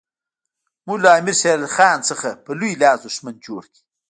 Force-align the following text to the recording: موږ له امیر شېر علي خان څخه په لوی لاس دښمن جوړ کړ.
موږ 0.87 0.99
له 1.05 1.09
امیر 1.17 1.35
شېر 1.41 1.55
علي 1.61 1.69
خان 1.75 1.99
څخه 2.09 2.29
په 2.43 2.51
لوی 2.59 2.79
لاس 2.81 2.99
دښمن 3.03 3.35
جوړ 3.45 3.63
کړ. 3.73 3.79